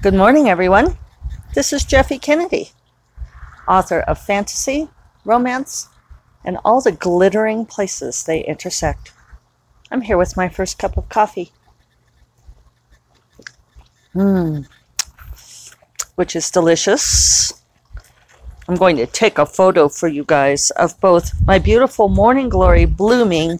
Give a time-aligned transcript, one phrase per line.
[0.00, 0.96] Good morning, everyone.
[1.54, 2.70] This is Jeffe Kennedy,
[3.66, 4.88] author of fantasy,
[5.24, 5.88] romance,
[6.44, 9.12] and all the glittering places they intersect.
[9.90, 11.50] I'm here with my first cup of coffee.
[14.14, 14.68] Mmm,
[16.14, 17.52] which is delicious.
[18.68, 22.84] I'm going to take a photo for you guys of both my beautiful morning glory
[22.84, 23.58] blooming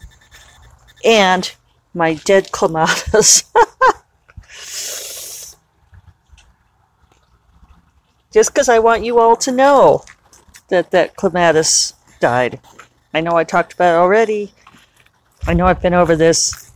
[1.03, 1.51] and
[1.93, 3.43] my dead clematis.
[8.31, 10.03] Just because I want you all to know
[10.67, 12.59] that that clematis died.
[13.13, 14.53] I know I talked about it already.
[15.47, 16.71] I know I've been over this.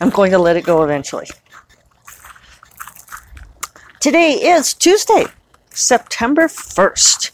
[0.00, 1.28] I'm going to let it go eventually.
[4.00, 5.26] Today is Tuesday,
[5.70, 7.30] September 1st.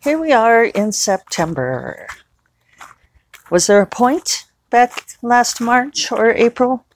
[0.00, 2.06] Here we are in September.
[3.50, 6.86] Was there a point back last March or April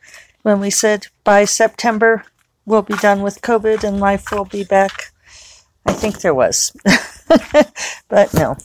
[0.42, 2.24] when we said by September
[2.64, 5.12] we'll be done with COVID and life will be back?
[5.86, 6.72] I think there was,
[8.08, 8.56] but no.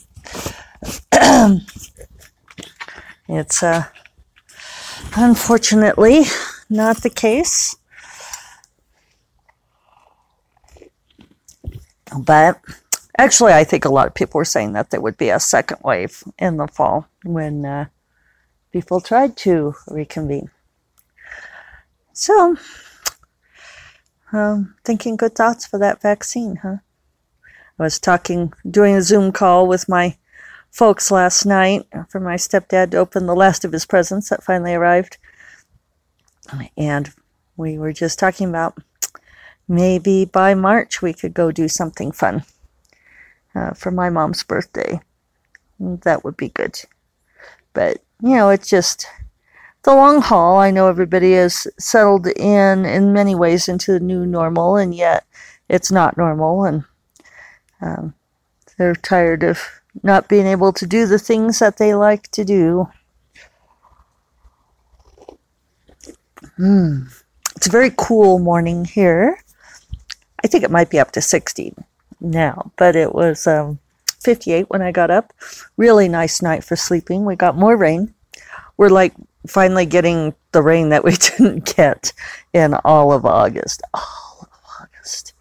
[3.29, 3.85] it's uh,
[5.15, 6.23] unfortunately
[6.69, 7.75] not the case.
[12.17, 12.61] But
[13.17, 15.79] actually, I think a lot of people were saying that there would be a second
[15.83, 17.85] wave in the fall when uh,
[18.71, 20.51] people tried to reconvene.
[22.13, 22.57] So,
[24.31, 26.77] um, thinking good thoughts for that vaccine, huh?
[27.79, 30.17] I was talking, doing a Zoom call with my
[30.69, 34.73] folks last night for my stepdad to open the last of his presents that finally
[34.73, 35.17] arrived.
[36.77, 37.11] And
[37.57, 38.77] we were just talking about
[39.67, 42.43] maybe by March we could go do something fun
[43.55, 44.99] uh, for my mom's birthday.
[45.79, 46.79] That would be good.
[47.73, 49.07] But, you know, it's just
[49.83, 50.57] the long haul.
[50.57, 55.25] I know everybody is settled in, in many ways, into the new normal, and yet
[55.69, 56.65] it's not normal.
[56.65, 56.83] And
[57.83, 58.13] um,
[58.77, 59.61] they're tired of
[60.01, 62.89] not being able to do the things that they like to do.
[66.57, 67.03] Hmm.
[67.55, 69.37] It's a very cool morning here.
[70.43, 71.73] I think it might be up to 60
[72.19, 73.79] now, but it was um,
[74.19, 75.33] 58 when I got up.
[75.77, 77.25] Really nice night for sleeping.
[77.25, 78.13] We got more rain.
[78.77, 79.13] We're like
[79.47, 82.13] finally getting the rain that we didn't get
[82.53, 83.81] in all of August.
[83.93, 85.33] All of August.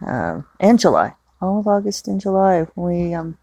[0.00, 1.14] Um, and July.
[1.40, 2.66] All of August and July.
[2.74, 3.38] We, um,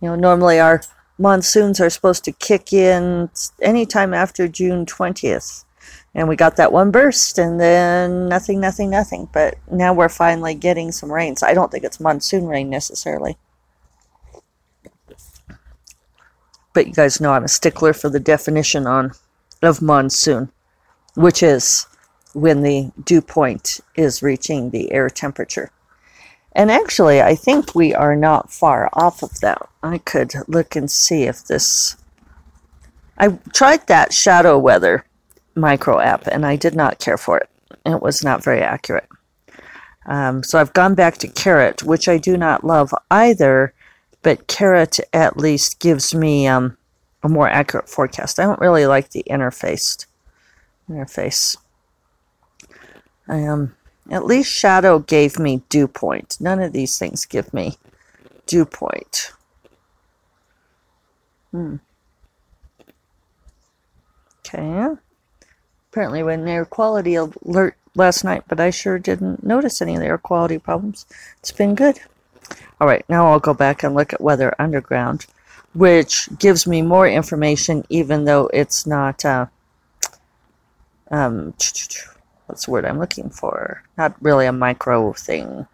[0.00, 0.82] you know, normally our
[1.18, 3.30] monsoons are supposed to kick in
[3.60, 5.64] anytime after June 20th
[6.14, 9.28] and we got that one burst and then nothing nothing nothing.
[9.32, 13.36] But now we're finally getting some rains i don't think it's monsoon rain necessarily.
[16.74, 19.12] But you guys know i'm a stickler for the definition on
[19.62, 20.50] of monsoon
[21.14, 21.86] which is
[22.32, 25.70] when the dew point is reaching the air temperature
[26.54, 30.90] and actually i think we are not far off of that i could look and
[30.90, 31.96] see if this
[33.18, 35.04] i tried that shadow weather
[35.54, 37.48] micro app, and I did not care for it.
[37.84, 39.08] It was not very accurate.
[40.06, 43.72] Um, so I've gone back to Carrot, which I do not love either,
[44.22, 46.76] but Carrot at least gives me um,
[47.22, 48.40] a more accurate forecast.
[48.40, 50.06] I don't really like the interface.
[53.28, 53.74] I um,
[54.10, 56.36] at least Shadow gave me dew point.
[56.40, 57.76] None of these things give me
[58.46, 59.32] dew point.
[61.50, 61.76] Hmm.
[64.40, 64.88] Okay.
[65.90, 69.94] Apparently, we had an air quality alert last night, but I sure didn't notice any
[69.94, 71.06] of the air quality problems.
[71.38, 72.00] It's been good.
[72.80, 75.26] All right, now I'll go back and look at Weather Underground,
[75.74, 79.24] which gives me more information, even though it's not.
[79.24, 79.46] Uh,
[81.10, 81.54] um,
[82.52, 83.82] what's the word I'm looking for?
[83.96, 85.66] Not really a micro thing.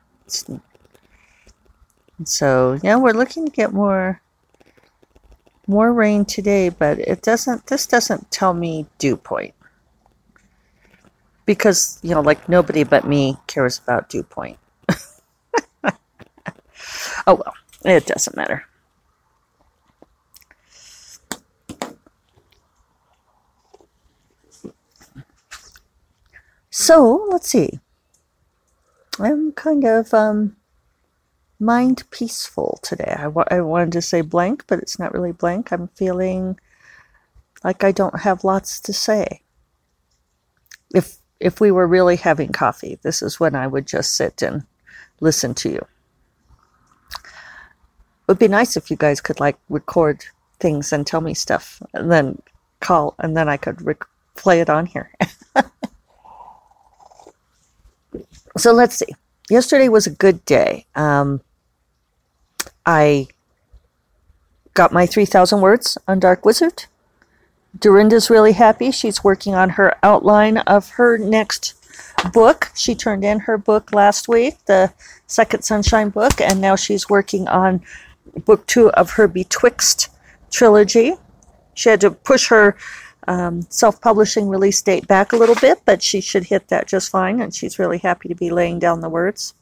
[2.25, 4.23] so yeah, we're looking to get more
[5.67, 7.67] more rain today, but it doesn't.
[7.67, 9.55] This doesn't tell me dew point
[11.49, 14.59] because you know like nobody but me cares about dew point
[17.27, 17.55] oh well
[17.87, 18.68] it doesn't matter
[26.79, 27.81] so let's see
[29.19, 30.57] i'm kind of um,
[31.59, 35.73] mind peaceful today I, wa- I wanted to say blank but it's not really blank
[35.73, 36.59] i'm feeling
[37.65, 39.43] like i don't have lots to say
[40.95, 44.65] if if we were really having coffee, this is when I would just sit and
[45.21, 45.87] listen to you.
[47.15, 50.25] It would be nice if you guys could like record
[50.61, 52.43] things and tell me stuff and then
[52.81, 54.05] call and then I could rec-
[54.35, 55.13] play it on here.
[58.57, 59.15] so let's see.
[59.51, 60.87] yesterday was a good day.
[60.95, 61.41] Um,
[62.87, 63.29] I
[64.75, 66.85] got my 3,000 words on Dark Wizard.
[67.79, 68.91] Dorinda's really happy.
[68.91, 71.75] She's working on her outline of her next
[72.33, 72.71] book.
[72.75, 74.93] She turned in her book last week, the
[75.27, 77.83] second Sunshine book, and now she's working on
[78.45, 80.09] book two of her Betwixt
[80.51, 81.15] trilogy.
[81.75, 82.77] She had to push her
[83.29, 87.11] um, self publishing release date back a little bit, but she should hit that just
[87.11, 89.55] fine, and she's really happy to be laying down the words.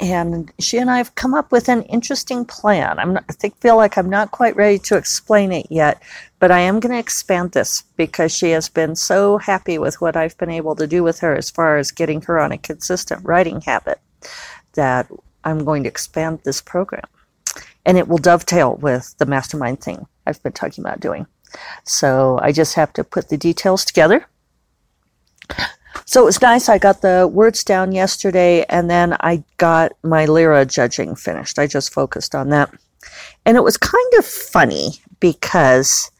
[0.00, 2.98] And she and I have come up with an interesting plan.
[2.98, 6.02] I'm not, I think feel like I'm not quite ready to explain it yet,
[6.40, 10.16] but I am going to expand this because she has been so happy with what
[10.16, 13.24] I've been able to do with her as far as getting her on a consistent
[13.24, 14.00] writing habit
[14.72, 15.06] that
[15.44, 17.04] I'm going to expand this program.
[17.84, 21.26] And it will dovetail with the mastermind thing I've been talking about doing.
[21.84, 24.26] So I just have to put the details together.
[26.04, 26.68] So it was nice.
[26.68, 31.58] I got the words down yesterday and then I got my Lyra judging finished.
[31.58, 32.72] I just focused on that.
[33.44, 36.10] And it was kind of funny because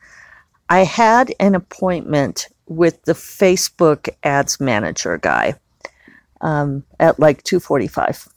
[0.69, 5.55] I had an appointment with the Facebook ads manager guy
[6.41, 8.29] um, at like 245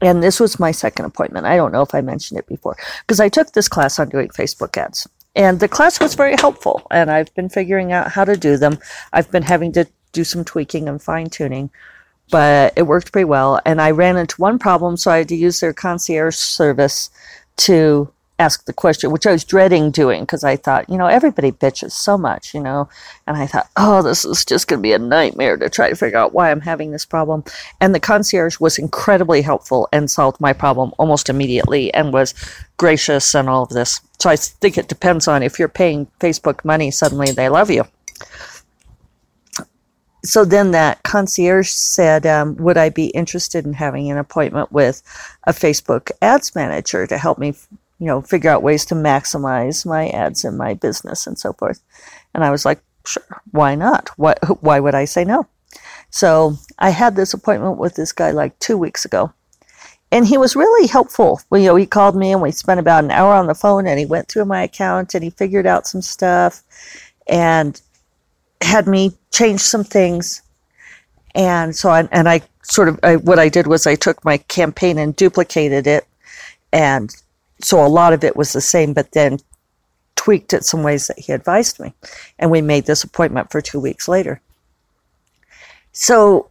[0.00, 1.46] and this was my second appointment.
[1.46, 4.28] I don't know if I mentioned it before because I took this class on doing
[4.28, 5.06] Facebook ads.
[5.36, 8.78] And the class was very helpful, and I've been figuring out how to do them.
[9.12, 11.70] I've been having to do some tweaking and fine tuning,
[12.32, 13.60] but it worked pretty well.
[13.64, 17.10] And I ran into one problem, so I had to use their concierge service
[17.58, 21.52] to ask the question, which I was dreading doing because I thought, you know, everybody
[21.52, 22.88] bitches so much, you know.
[23.26, 25.94] And I thought, oh, this is just going to be a nightmare to try to
[25.94, 27.44] figure out why I'm having this problem.
[27.80, 32.34] And the concierge was incredibly helpful and solved my problem almost immediately and was
[32.78, 34.00] gracious and all of this.
[34.18, 37.84] So I think it depends on if you're paying Facebook money, suddenly they love you.
[40.22, 45.02] So then that concierge said, um, Would I be interested in having an appointment with
[45.44, 47.54] a Facebook ads manager to help me
[48.00, 51.80] you know, figure out ways to maximize my ads in my business and so forth.
[52.34, 54.08] And I was like, sure, why not?
[54.16, 55.46] Why, why would I say no?
[56.08, 59.32] So I had this appointment with this guy like two weeks ago.
[60.10, 61.40] And he was really helpful.
[61.50, 63.86] Well, you know, he called me and we spent about an hour on the phone
[63.86, 66.64] and he went through my account and he figured out some stuff
[67.28, 67.80] and
[68.60, 70.42] had me change some things.
[71.36, 74.38] And so I, and I sort of, I, what I did was I took my
[74.38, 76.08] campaign and duplicated it
[76.72, 77.14] and
[77.62, 79.38] so a lot of it was the same, but then
[80.16, 81.94] tweaked it some ways that he advised me.
[82.38, 84.40] And we made this appointment for two weeks later.
[85.92, 86.48] So,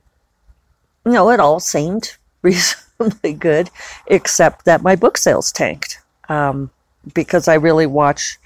[1.05, 3.69] you know, it all seemed reasonably good,
[4.07, 6.69] except that my book sales tanked um,
[7.13, 8.37] because I really watch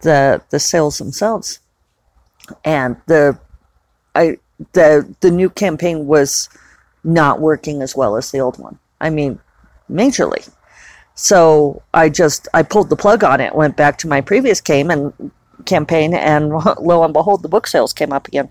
[0.00, 1.60] the the sales themselves,
[2.64, 3.38] and the
[4.14, 4.38] I
[4.72, 6.48] the the new campaign was
[7.02, 8.78] not working as well as the old one.
[9.00, 9.38] I mean,
[9.90, 10.50] majorly.
[11.14, 14.90] So I just I pulled the plug on it, went back to my previous game
[14.90, 15.30] and
[15.64, 16.48] campaign, and
[16.80, 18.50] lo and behold, the book sales came up again.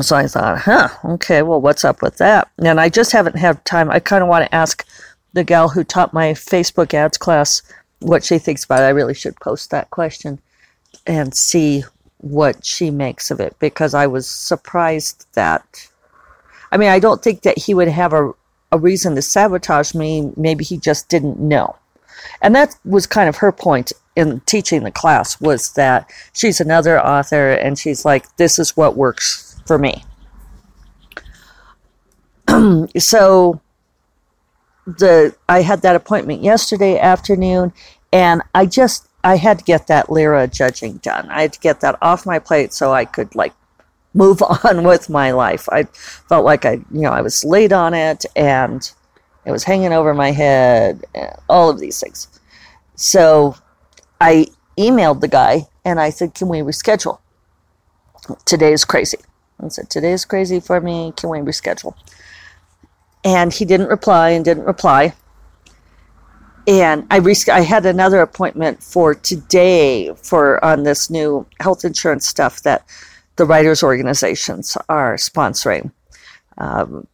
[0.00, 2.48] So I thought, huh, okay, well, what's up with that?
[2.58, 3.90] And I just haven't had time.
[3.90, 4.84] I kind of want to ask
[5.34, 7.62] the gal who taught my Facebook ads class
[8.00, 8.86] what she thinks about it.
[8.86, 10.40] I really should post that question
[11.06, 11.84] and see
[12.18, 15.88] what she makes of it because I was surprised that.
[16.72, 18.32] I mean, I don't think that he would have a
[18.74, 20.32] a reason to sabotage me.
[20.36, 21.76] Maybe he just didn't know.
[22.42, 27.00] And that was kind of her point in teaching the class was that she's another
[27.00, 30.04] author and she's like, this is what works for me.
[32.98, 33.60] so
[34.86, 37.72] the I had that appointment yesterday afternoon
[38.12, 41.28] and I just I had to get that Lyra judging done.
[41.30, 43.54] I had to get that off my plate so I could like
[44.14, 45.68] move on with my life.
[45.70, 45.84] I
[46.28, 48.90] felt like I, you know, I was late on it and
[49.44, 51.04] it was hanging over my head,
[51.48, 52.28] all of these things.
[52.96, 53.56] So
[54.20, 54.46] I
[54.78, 57.18] emailed the guy and I said, Can we reschedule?
[58.46, 59.18] Today is crazy.
[59.60, 61.12] I said, Today is crazy for me.
[61.16, 61.94] Can we reschedule?
[63.24, 65.14] And he didn't reply and didn't reply.
[66.66, 72.26] And I res- I had another appointment for today for on this new health insurance
[72.26, 72.86] stuff that
[73.36, 75.90] the writers' organizations are sponsoring.
[76.58, 77.06] Um,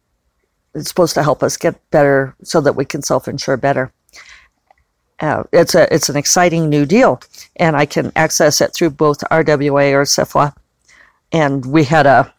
[0.73, 3.91] it's supposed to help us get better so that we can self-insure better.
[5.19, 7.21] Uh, it's a it's an exciting new deal,
[7.57, 10.53] and I can access it through both RWA or SFWA.
[11.31, 12.33] And we had a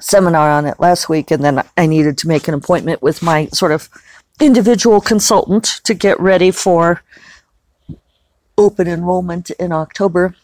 [0.00, 3.46] seminar on it last week, and then I needed to make an appointment with my
[3.48, 3.88] sort of
[4.40, 7.02] individual consultant to get ready for
[8.56, 10.34] open enrollment in October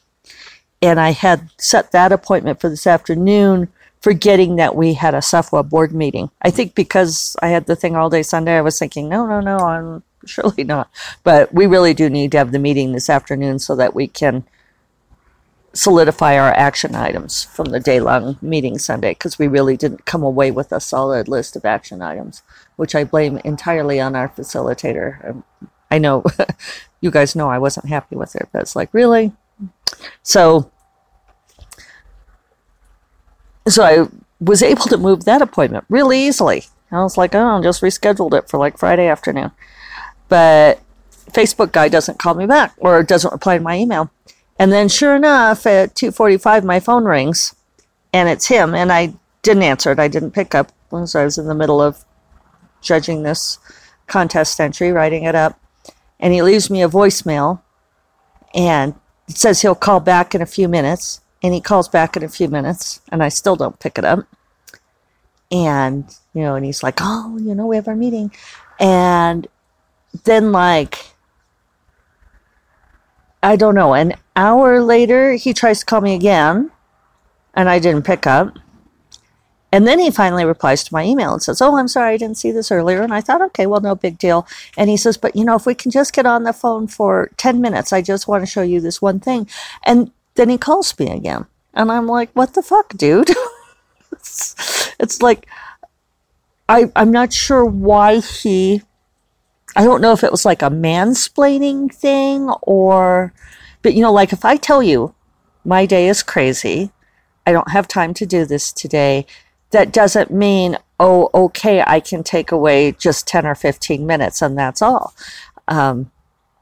[0.87, 3.69] and I had set that appointment for this afternoon
[4.01, 6.31] forgetting that we had a SFWA board meeting.
[6.43, 9.41] I think because I had the thing all day Sunday, I was thinking, no, no,
[9.41, 10.91] no, I'm surely not.
[11.25, 14.45] But we really do need to have the meeting this afternoon so that we can
[15.73, 20.23] solidify our action items from the day long meeting Sunday because we really didn't come
[20.23, 22.43] away with a solid list of action items,
[22.77, 25.29] which I blame entirely on our facilitator.
[25.29, 25.45] Um,
[25.91, 26.25] I know
[27.01, 29.33] you guys know I wasn't happy with it, but it's like, really?
[30.23, 30.71] So,
[33.69, 34.09] so I
[34.41, 36.65] was able to move that appointment really easily.
[36.91, 39.51] I was like, oh, I just rescheduled it for like Friday afternoon.
[40.29, 40.81] But
[41.33, 44.11] Facebook guy doesn't call me back or doesn't reply to my email.
[44.59, 47.55] And then sure enough, at 2:45 my phone rings
[48.13, 49.99] and it's him and I didn't answer it.
[49.99, 52.05] I didn't pick up because I was in the middle of
[52.81, 53.59] judging this
[54.07, 55.59] contest entry, writing it up.
[56.19, 57.61] And he leaves me a voicemail
[58.55, 58.95] and
[59.29, 61.21] it says he'll call back in a few minutes.
[61.47, 64.27] And he calls back in a few minutes and I still don't pick it up.
[65.53, 68.33] And, you know, and he's like, oh, you know, we have our meeting.
[68.81, 69.47] And
[70.25, 71.13] then, like,
[73.45, 76.73] I don't know, an hour later, he tries to call me again,
[77.55, 78.59] and I didn't pick up.
[79.71, 82.39] And then he finally replies to my email and says, Oh, I'm sorry, I didn't
[82.39, 83.03] see this earlier.
[83.03, 84.49] And I thought, okay, well, no big deal.
[84.77, 87.31] And he says, But you know, if we can just get on the phone for
[87.37, 89.49] 10 minutes, I just want to show you this one thing.
[89.85, 91.47] And then he calls me again.
[91.75, 93.31] And I'm like, What the fuck, dude?
[94.13, 95.47] it's, it's like,
[96.69, 98.83] I, I'm not sure why he
[99.77, 103.35] I don't know if it was like a mansplaining thing or,
[103.83, 105.15] but you know, like if I tell you
[105.67, 106.93] my day is crazy,
[107.47, 109.27] I don't have time to do this today,
[109.73, 114.57] that doesn't mean, oh, okay, I can take away just 10 or 15 minutes and
[114.57, 115.15] that's all.
[115.69, 116.11] Um,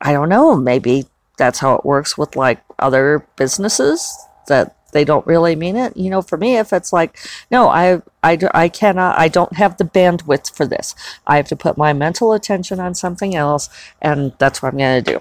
[0.01, 0.57] I don't know.
[0.57, 1.05] Maybe
[1.39, 4.17] that's how it works with like other businesses
[4.49, 5.97] that they don't really mean it.
[5.97, 7.19] You know, for me, if it's like,
[7.51, 10.95] no, I, I, I cannot, I don't have the bandwidth for this.
[11.27, 13.69] I have to put my mental attention on something else,
[14.01, 15.21] and that's what I'm going to do.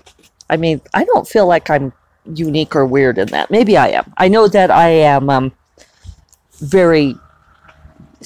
[0.50, 1.92] I mean, I don't feel like I'm
[2.26, 3.52] unique or weird in that.
[3.52, 4.14] Maybe I am.
[4.16, 5.52] I know that I am um,
[6.60, 7.16] very,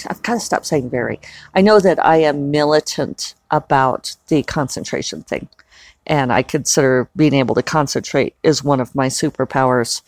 [0.07, 1.19] I've kind of stopped saying very.
[1.55, 5.47] I know that I am militant about the concentration thing.
[6.05, 10.01] And I consider being able to concentrate is one of my superpowers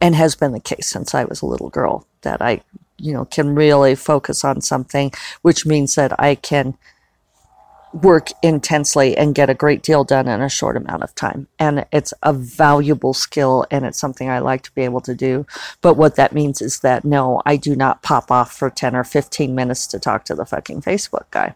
[0.00, 2.62] and has been the case since I was a little girl that I,
[2.98, 6.76] you know, can really focus on something, which means that I can
[7.94, 11.46] work intensely and get a great deal done in a short amount of time.
[11.60, 15.46] And it's a valuable skill and it's something I like to be able to do.
[15.80, 19.04] But what that means is that no, I do not pop off for 10 or
[19.04, 21.54] 15 minutes to talk to the fucking Facebook guy.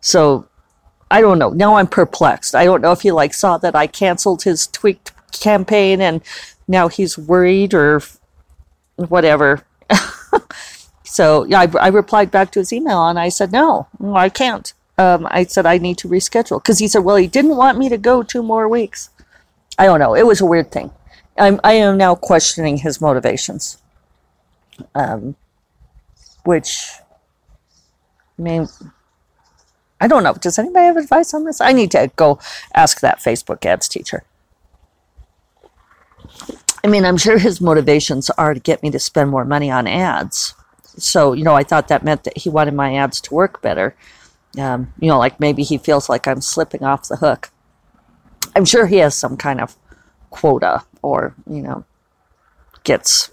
[0.00, 0.48] So
[1.10, 1.50] I don't know.
[1.50, 2.54] Now I'm perplexed.
[2.54, 6.22] I don't know if he like saw that I canceled his tweaked campaign and
[6.68, 8.02] now he's worried or
[8.96, 9.64] whatever.
[11.04, 14.72] so yeah, I, I, replied back to his email and I said, no, I can't.
[14.98, 17.88] Um, I said, I need to reschedule because he said, well, he didn't want me
[17.88, 19.10] to go two more weeks.
[19.78, 20.14] I don't know.
[20.14, 20.90] It was a weird thing.
[21.38, 23.78] I'm, I am now questioning his motivations.
[24.94, 25.36] Um,
[26.44, 26.90] which,
[28.38, 28.68] I mean,
[30.00, 30.34] I don't know.
[30.34, 31.60] Does anybody have advice on this?
[31.60, 32.38] I need to go
[32.74, 34.24] ask that Facebook ads teacher.
[36.82, 39.86] I mean, I'm sure his motivations are to get me to spend more money on
[39.86, 40.54] ads.
[40.96, 43.94] So, you know, I thought that meant that he wanted my ads to work better.
[44.58, 47.50] Um, you know, like maybe he feels like I'm slipping off the hook.
[48.56, 49.76] I'm sure he has some kind of
[50.30, 51.84] quota or, you know,
[52.82, 53.30] gets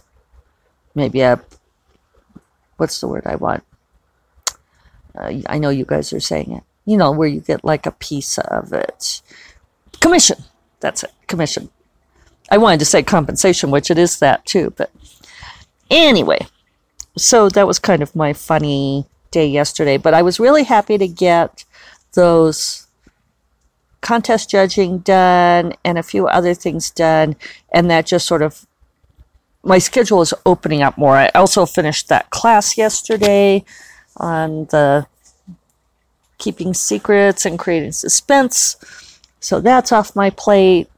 [0.94, 1.42] maybe a,
[2.76, 3.64] what's the word I want?
[5.18, 6.64] Uh, I know you guys are saying it.
[6.86, 9.22] You know, where you get like a piece of it.
[10.00, 10.38] Commission.
[10.80, 11.12] That's it.
[11.28, 11.70] Commission.
[12.50, 14.74] I wanted to say compensation, which it is that too.
[14.78, 14.92] But
[15.90, 16.48] anyway,
[17.18, 19.98] so that was kind of my funny day yesterday.
[19.98, 21.66] But I was really happy to get
[22.14, 22.88] those
[24.02, 27.36] contest judging done and a few other things done.
[27.74, 28.66] And that just sort of,
[29.64, 31.18] my schedule is opening up more.
[31.18, 33.66] I also finished that class yesterday
[34.18, 35.08] on the
[36.38, 38.76] keeping secrets and creating suspense.
[39.40, 40.90] So that's off my plate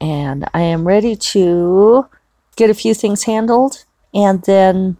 [0.00, 2.06] and I am ready to
[2.56, 4.96] get a few things handled and then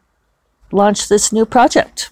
[0.72, 2.10] launch this new project.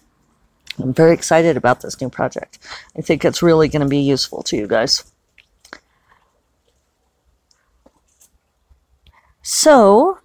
[0.79, 2.59] I'm very excited about this new project.
[2.97, 5.05] I think it's really going to be useful to you guys.
[9.43, 10.19] So,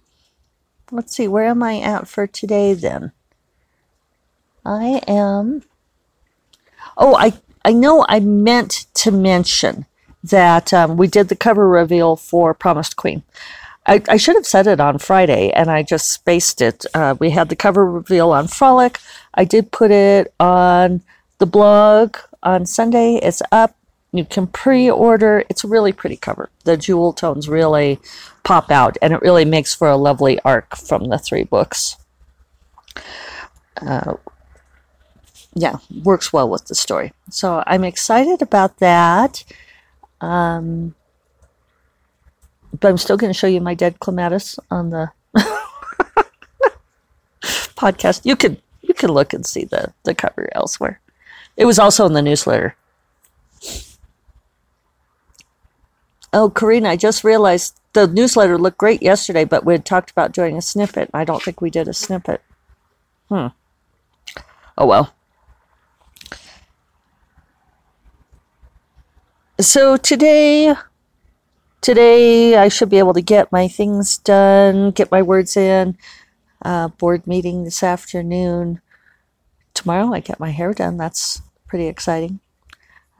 [0.90, 3.12] let's see, where am I at for today then?
[4.68, 5.62] I am.
[6.98, 7.32] Oh, I,
[7.64, 9.86] I know I meant to mention
[10.22, 13.22] that um, we did the cover reveal for Promised Queen.
[13.86, 16.84] I, I should have said it on Friday, and I just spaced it.
[16.92, 19.00] Uh, we had the cover reveal on Frolic.
[19.32, 21.00] I did put it on
[21.38, 23.14] the blog on Sunday.
[23.14, 23.74] It's up.
[24.12, 25.44] You can pre-order.
[25.48, 26.50] It's a really pretty cover.
[26.64, 28.00] The jewel tones really
[28.44, 31.96] pop out, and it really makes for a lovely arc from the three books.
[33.80, 34.14] Uh,
[35.58, 37.12] yeah, works well with the story.
[37.30, 39.44] So I'm excited about that.
[40.20, 40.94] Um,
[42.78, 45.10] but I'm still going to show you my dead clematis on the
[47.42, 48.24] podcast.
[48.24, 51.00] You can you can look and see the the cover elsewhere.
[51.56, 52.76] It was also in the newsletter.
[56.32, 60.32] Oh, Karina, I just realized the newsletter looked great yesterday, but we had talked about
[60.32, 61.10] doing a snippet.
[61.12, 62.42] I don't think we did a snippet.
[63.28, 63.48] Hmm.
[64.76, 65.12] Oh well.
[69.60, 70.72] So today
[71.80, 75.98] today I should be able to get my things done, get my words in.
[76.62, 78.80] Uh, board meeting this afternoon.
[79.74, 80.96] Tomorrow I get my hair done.
[80.96, 82.38] That's pretty exciting.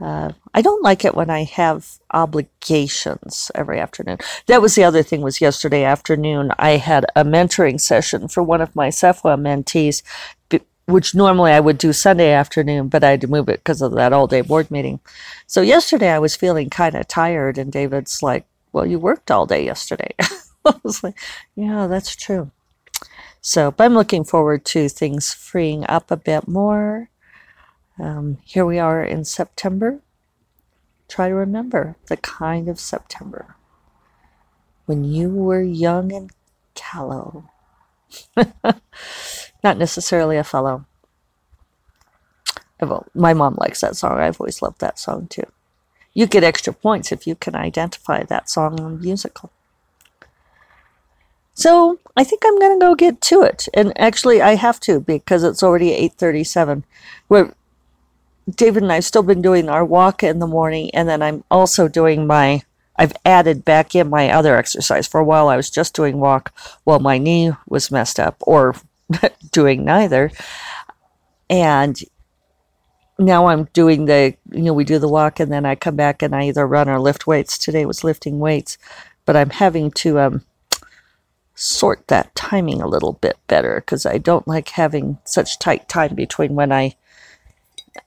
[0.00, 4.18] Uh, I don't like it when I have obligations every afternoon.
[4.46, 5.22] That was the other thing.
[5.22, 10.02] Was yesterday afternoon I had a mentoring session for one of my SFWA mentees,
[10.88, 13.92] which normally I would do Sunday afternoon, but I had to move it because of
[13.94, 15.00] that all day board meeting.
[15.46, 19.46] So yesterday I was feeling kind of tired, and David's like, well, you worked all
[19.46, 20.14] day yesterday.
[20.66, 21.18] I was like,
[21.56, 22.50] yeah, that's true.
[23.42, 27.10] So, but I'm looking forward to things freeing up a bit more.
[27.98, 30.00] Um, here we are in September.
[31.08, 33.56] Try to remember the kind of September
[34.86, 36.30] when you were young and
[36.74, 37.50] callow.
[39.62, 40.84] Not necessarily a fellow.
[42.80, 44.18] Well, my mom likes that song.
[44.18, 45.44] I've always loved that song too.
[46.14, 49.50] You get extra points if you can identify that song on the musical.
[51.54, 55.00] So I think I'm going to go get to it, and actually I have to
[55.00, 56.84] because it's already 8:37.
[57.26, 57.52] Where
[58.48, 61.88] David and I've still been doing our walk in the morning, and then I'm also
[61.88, 62.62] doing my.
[62.96, 65.06] I've added back in my other exercise.
[65.06, 66.52] For a while, I was just doing walk
[66.84, 68.76] while my knee was messed up, or
[69.52, 70.30] doing neither.
[71.50, 71.98] And
[73.18, 76.22] now I'm doing the, you know, we do the walk and then I come back
[76.22, 77.58] and I either run or lift weights.
[77.58, 78.78] Today was lifting weights,
[79.24, 80.44] but I'm having to um,
[81.54, 86.14] sort that timing a little bit better because I don't like having such tight time
[86.14, 86.96] between when I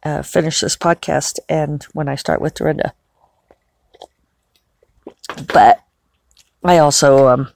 [0.04, 2.94] uh, finish this podcast and when I start with Dorinda.
[5.54, 5.84] But
[6.64, 7.50] I also um,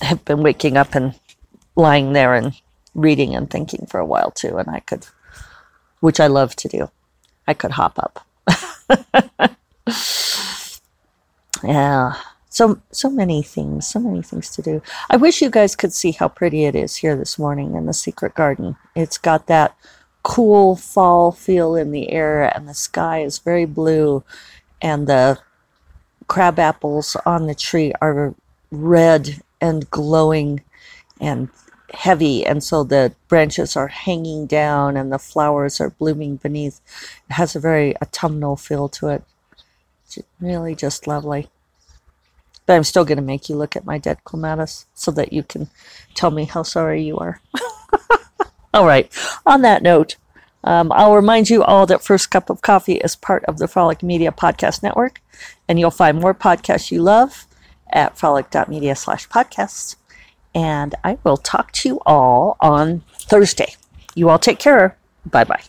[0.00, 1.18] have been waking up and
[1.76, 2.60] lying there and
[2.94, 5.06] reading and thinking for a while too, and I could
[6.00, 6.90] which I love to do.
[7.46, 8.26] I could hop up.
[11.64, 12.14] yeah.
[12.50, 14.82] So so many things, so many things to do.
[15.10, 17.92] I wish you guys could see how pretty it is here this morning in the
[17.92, 18.76] secret garden.
[18.94, 19.76] It's got that
[20.22, 24.24] cool fall feel in the air and the sky is very blue
[24.80, 25.38] and the
[26.28, 28.34] crab apples on the tree are
[28.70, 30.62] red and glowing
[31.20, 31.48] and
[31.92, 36.80] heavy, and so the branches are hanging down and the flowers are blooming beneath.
[37.28, 39.24] It has a very autumnal feel to it.
[40.04, 41.48] It's really just lovely.
[42.66, 45.42] But I'm still going to make you look at my dead clematis so that you
[45.42, 45.68] can
[46.14, 47.40] tell me how sorry you are.
[48.74, 49.12] all right.
[49.44, 50.16] On that note,
[50.64, 54.02] um, I'll remind you all that First Cup of Coffee is part of the Frolic
[54.02, 55.20] Media Podcast Network,
[55.68, 57.46] and you'll find more podcasts you love
[57.92, 59.96] at frolic.media slash podcasts
[60.54, 63.74] and I will talk to you all on Thursday.
[64.14, 64.96] You all take care.
[65.26, 65.62] Bye bye.